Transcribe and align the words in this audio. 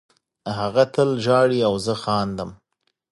هغه 0.59 0.83
تل 0.93 1.09
ژاړي 1.25 1.59
او 1.67 1.73
زه 1.85 1.93
خاندم 2.03 2.49